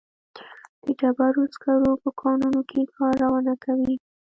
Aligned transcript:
د 0.83 0.85
ډبرو 0.99 1.43
سکرو 1.53 1.91
په 2.03 2.09
کانونو 2.21 2.61
کې 2.69 2.81
کارونه 2.97 3.53
کوي. 3.63 3.95